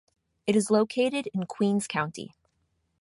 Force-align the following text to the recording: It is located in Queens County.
It 0.47 0.55
is 0.55 0.71
located 0.71 1.29
in 1.31 1.45
Queens 1.45 1.85
County. 1.87 2.33